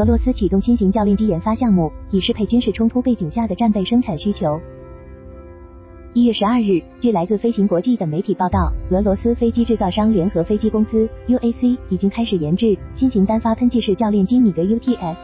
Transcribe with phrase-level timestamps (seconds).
[0.00, 4.58] 俄罗斯启动新型教练机研发项目，以适配军事冲突背景下的战备生产需求。
[6.14, 15.16] 一月十二日，据来自飞行国际等媒体报道，俄罗斯飞机制造商联合飞机公司 UAC 已经开始研制新型单发喷气式教练机米格 UTS，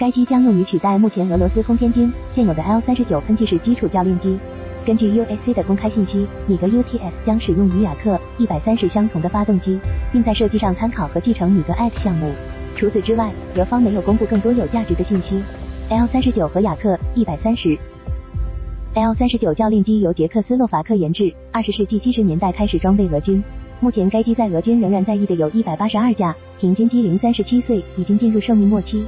[0.00, 4.36] 该机将用于取代目前俄罗斯空天军现有的 L 三十九喷气式基础教练机。
[4.84, 9.78] 根据 UAC 的公开信息，米格 UTS 将使用与雅克一百三十相同的发动机，
[10.12, 12.32] 并在设计上参考和继承米格 X 项目。
[12.76, 15.42] 除此之外，俄方没有公布更多有价值的信息。
[15.90, 17.78] L 三十九和雅克一百三十
[18.94, 23.42] ，L 三十九教练机由捷克斯洛伐克研制，二十世纪七十年代开始装备俄军。
[23.80, 29.04] 目前该机在俄军仍然在役的有一百八十二架，平均机龄三十七岁，已经进入寿命末期。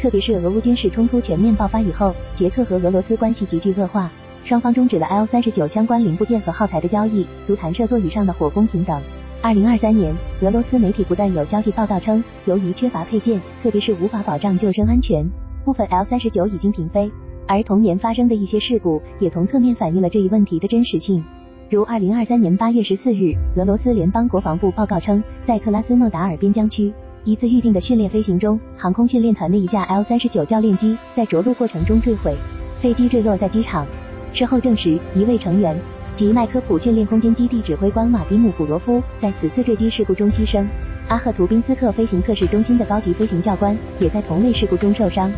[0.00, 4.10] 特别是俄乌军事冲突全面爆发以后，捷克和俄罗斯关系急剧恶化。
[4.44, 8.98] 双方终止了 L 三十九相关零部件和耗材的交易，如弹射座椅上的火攻平等。
[9.42, 15.26] 二零二三年，俄罗斯媒体不断有消息报道称，由于缺乏配件，特别是无法保障救生安全，
[15.64, 17.10] 部分 L 三十九已经停飞。
[17.48, 21.24] 而同年发生的一些事故，也从侧面反映了这一问题的真实性。
[21.70, 26.92] 如二零二三年八月十四日，俄罗斯联邦国防部报告称，在克拉斯诺达尔边疆区
[27.24, 32.36] 一次预定的训练飞行中，航空训练团的一架 L 三十九教练机在着陆过程中坠毁，
[32.82, 33.86] 飞机坠落在机场。
[34.34, 35.74] 事后证实，一位成员
[36.16, 40.66] 及麦科普训练空间基地指挥官马蒂姆·古罗夫在此次坠机事故中牺牲。
[41.08, 45.32] 阿赫图宾斯克飞行测试中心的高级飞行教官也在同类事故中受伤。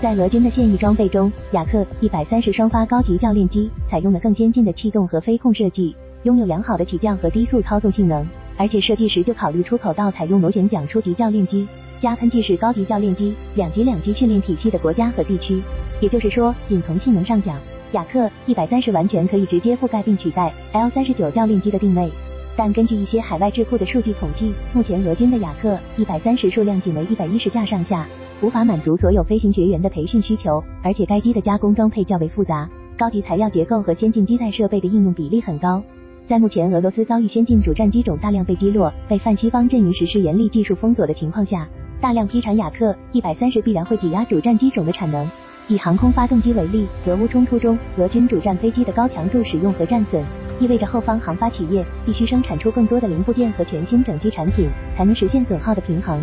[0.00, 8.24] 在俄军的现役装备中，雅克一百三十双发高级教练机采用了更先进的气动和飞控设计，拥有良好的起降和低速操纵性能，
[8.56, 11.66] 而且设计时就考虑出口到采用螺旋桨初级教练机
[11.98, 15.60] 加喷气式高级教练机两级两级训练体系的国家和地区。
[16.00, 17.58] 也就是说，仅从性能上讲，
[17.92, 22.10] 雅克一百三十完全可以直接覆盖并取代 L 三十九教练机的定位，
[22.54, 28.06] 但根据一些海外智库的数据统计，目前俄军的雅克一百三十数量仅为一百一十架上下，
[28.42, 35.82] 无法满足所有飞行学员的培训需求，而且该机的加工装配较为复杂，高级材料结构和先进机载设备的应用比例很高。
[36.26, 41.66] 在目前俄罗斯遭遇先进主战机种大量被击落，被泛西方阵营实施严厉技术封锁的情况下，
[42.02, 45.26] 大量批产雅克一百三十必然会挤压主战机种的产能。
[45.68, 50.24] 以航空发动机为例，俄乌冲突中，俄军主战飞机的高强度使用和战损，
[50.58, 56.18] 意味着后方航发企业必须生产出更多的零部件和全新整机产品，才能实现损耗的平衡。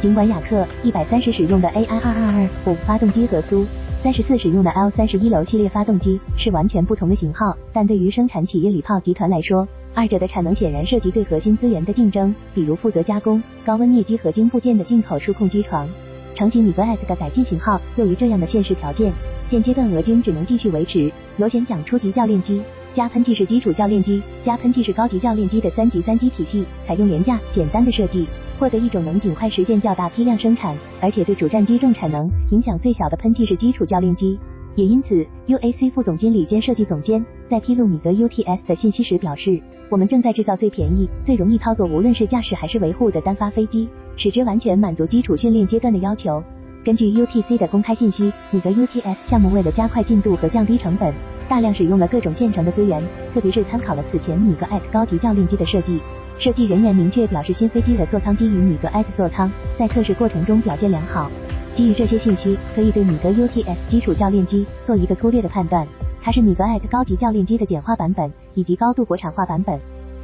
[0.00, 3.64] 尽管雅克一百三十使用的 AI 二二二五发动机和苏
[4.02, 15.88] 三十四使用的 L 三十一楼系列发动机是完全不同的型号，但对于生产企业礼炮集团来说，二者的产能显然涉及对核心资源的竞争，比如负责加工高温镍基合金部件的进口数控机床。
[16.34, 19.12] 成型米格 X 的改进型号，由于这样的现实条件，
[19.48, 22.62] 现阶段俄军只能继续维持螺旋桨初级教练机
[22.92, 28.26] 加喷气式基础教练机加喷气式高级教练机的三级三机体系，采用廉价简单的设计，
[28.58, 34.38] 获得一种能尽快实现较大批量生产，而且对主战机重产能影响最小的喷气式基础教练机。
[34.74, 39.60] 也因此，UAC 副总经理兼设计总监在披露米格 UTS 的信息时表示
[39.90, 46.42] ：“我们正在制造最便宜、最容易操作，无论是驾驶还是维护的单发飞机。”使之完全满足基础训练阶段的要求。
[46.84, 51.14] 根据 UTC 的公开信息，米格 UTS 项目为了加快进度和降低成本，
[51.48, 53.00] 大量使用了各种现成的资源，
[53.32, 56.00] 特别是参考了此前米格 X 高级教练机的设计。
[56.36, 61.30] 设计人员明确表示，新飞机的座舱基于米格 X 座舱，在测试过程中表现良好。
[61.74, 65.86] 基于这些信息，可以对米格 UTS 基础教练机做一个粗略的判断，
[66.20, 69.78] 它是米格 X 高级教练机的简化版本以及高度国产化版本。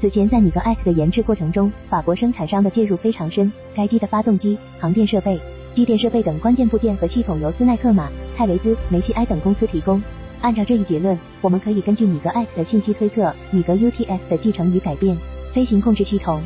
[0.04, 3.50] 此前在米格 X 的研制过程中，法国生产商的介入非常深。
[3.74, 5.40] 该机的发动机、航电设备、
[5.72, 10.02] 机电设备等关键部件和系统由斯奈克马、泰雷兹、梅西埃等公司提供。
[10.42, 15.16] 按照这一结论，我们可以根据米格 X 的信息推测米格 UTS 的继承与改变。
[15.54, 16.42] 飞行控制系统，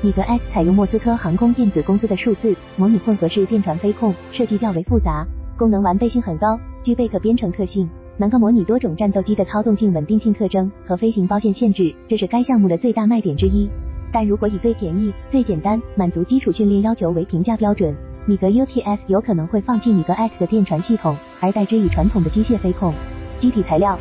[0.00, 5.26] 米格 X 采用莫斯科航空电子公司的数字模拟混合式电传飞控，设计较为复杂，
[5.58, 7.90] 功能完备性很高，具备可编程特性。
[8.18, 13.68] 能够模拟多种战斗机的操纵性、稳定性特征和飞行包线限制，这是该项目的最大卖点之一。
[14.12, 17.94] 但如果以最便宜、最简单、满足基础训练要求为评价标准，
[18.24, 22.94] 米格 UTS 有可能会放弃米格 X 的电传系统，而代之以传统的机械飞控。
[23.38, 23.98] 机体材料，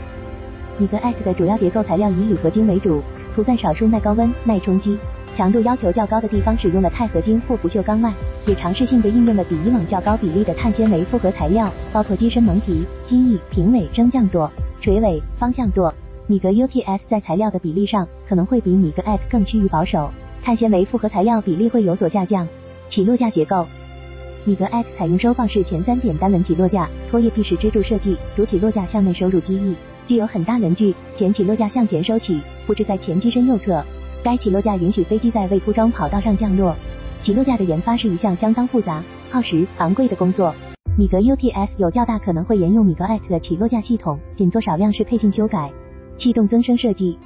[0.77, 3.01] 米格 X 的主要结构材料以铝合金为主，
[3.35, 4.97] 涂在少数耐高温、耐冲击。
[5.35, 8.13] 强度要求较高的地方使用了钛合金或不锈钢外，
[8.47, 14.49] 也尝试性的应用了比以往较高比例的碳纤维复合材料，包括机身蒙皮、机翼、平尾、升降舵、
[14.79, 15.93] 垂尾、方向舵。
[16.27, 20.09] 米格 UTS 在材料的比例上可能会比米格 X 更趋于保守，
[20.41, 22.47] 碳纤维复合材料比例会有所下降。
[22.87, 23.67] 起落架结构，
[24.45, 29.75] 米格 X 采用收放式前三点单轮起落架，拖曳臂式支柱设计，主起落架向内收入机翼，
[30.07, 33.83] 具有很大轮距，前起落架向前收起，布置在前机身右侧。
[34.25, 36.75] 该起落架允许飞机在未铺装跑道上降落。
[37.21, 40.51] 起落架的研发是一项相当复杂、耗时、昂贵的工作。
[40.97, 45.71] 米格 UTS 有较大可能会沿用米格 X 的起落架系统，仅做少量适配性修改。
[46.17, 47.19] 气动增声设计，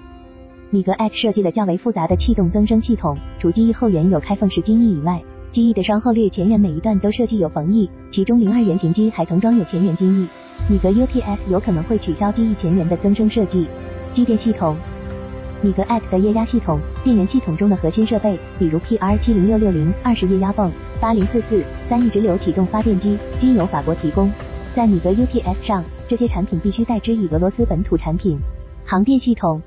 [0.72, 10.28] 米格 X 设计了较为复杂的气动增声系统，除机翼后缘有开缝式襟翼以外，机翼的双后裂前缘每一段都设计有缝翼，其中零二原型机还曾装有前缘襟翼。
[10.70, 13.70] 米格 UTS 有可能会取消机翼前缘的增生设计。
[14.12, 14.76] 机电系统。
[15.62, 20.72] 米格 X 的液压系统，电源系统中的核心设备，比如 PR 七零六六零二十液压泵、
[21.02, 24.32] 八零四四三亿直流启动发电机，均由法国提供。
[24.74, 28.40] 在米格 UTS 上，这些产品必须代之以俄罗斯本土产品。
[28.86, 29.62] 航电系统，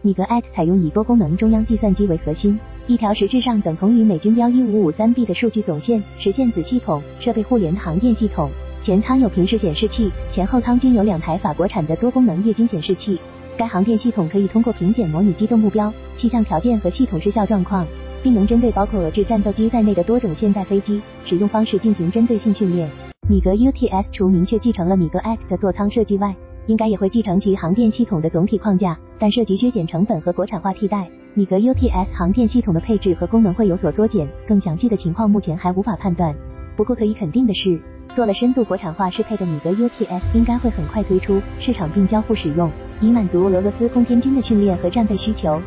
[0.00, 2.58] 米格 X 采用以多功能中央计算机为核心，
[2.88, 8.50] 一条实质上等同于美军标一五五三 B 的数据总线，实现子系统设备互联的航电系统。
[8.82, 13.16] 前舱有平视显示器，前后舱均有两台法国产的多功能液晶显示器。
[13.56, 17.86] 该航电系统可以通过平检模拟机动目标、气象条件和系统失效状况，
[18.22, 22.90] 并能针对包括俄制战斗机在内的多种现代飞机使用方式进行针对性训练。
[23.28, 26.34] 米格 UTS 除明确继承了米格 X 的座舱设计外，
[26.66, 31.08] 应该也会继承其航电系统的总体框架，但涉及削减成本和国产化替代。
[31.34, 36.34] 米格 UTS 航电系统的配置和功能会有所缩减，更详细的情况目前还无法判断。
[36.76, 37.80] 不过可以肯定的是，
[38.14, 42.70] 做了深度国产化适配的米格 UTS 应该会很快推出市场并交付使用。
[43.00, 45.60] 以满足俄罗斯空天军的训练和战备需求。